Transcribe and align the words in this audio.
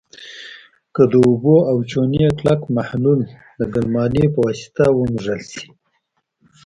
که 0.95 1.03
د 1.11 1.13
اوبو 1.27 1.57
او 1.71 1.77
چونې 1.91 2.23
کلک 2.37 2.61
محلول 2.77 3.19
د 3.59 3.61
ګلمالې 3.73 4.25
په 4.33 4.39
واسطه 4.45 4.83
ومږل 4.91 5.39
شي. 5.51 5.65